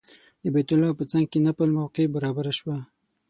[0.41, 2.77] د بیت الله په څنګ کې نفل موقع برابره شوه.